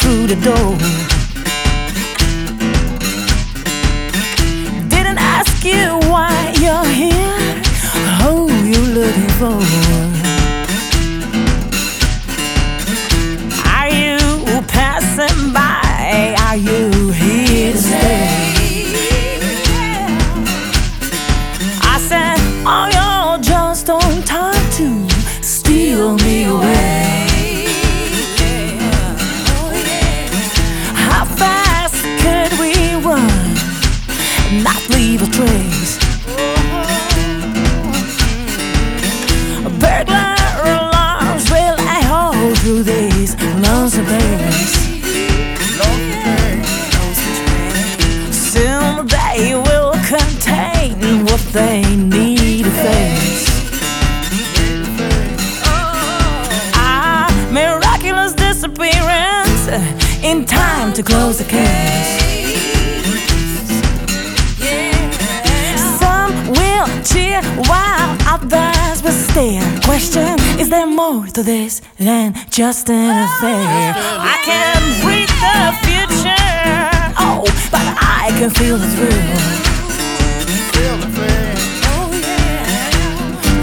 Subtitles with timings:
[0.00, 0.76] through the door.
[4.88, 7.62] Didn't ask you why you're here,
[8.20, 9.60] who you looking for.
[13.76, 14.18] Are you
[14.68, 16.36] passing by?
[16.46, 18.44] Are you here to stay?
[21.82, 25.08] I said, oh, you're just on time to
[25.42, 26.93] steal me away.
[35.40, 35.98] A.
[39.80, 44.72] Burglar alarms will echo through these lonesome days.
[48.30, 53.48] Soon they will contain what they need to face.
[56.76, 59.68] Ah, miraculous disappearance
[60.22, 62.23] in time to close the case.
[67.42, 69.62] While others will stare.
[69.82, 73.94] Question Is there more to this than just an affair?
[74.32, 76.50] I can read the future,
[77.18, 79.64] oh, but I can feel the thrill.
[81.90, 82.08] Oh,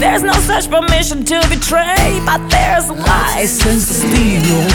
[0.00, 4.66] there's no such permission to betray, but there's license to steal.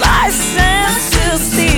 [0.00, 1.71] License to steal.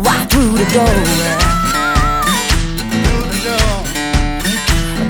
[0.00, 0.96] Right through the door.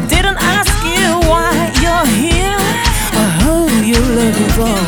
[0.09, 2.61] Didn't ask you why you're here
[3.19, 4.79] or who you're looking for.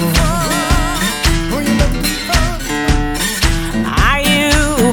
[4.07, 4.53] Are you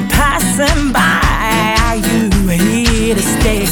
[0.10, 1.76] passing by?
[1.86, 3.68] Are you here to stay?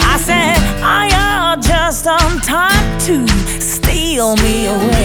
[0.00, 3.26] I said, I am just on time to
[3.60, 5.03] steal me away.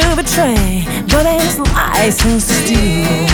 [0.00, 3.33] To betray, but it's license to steal.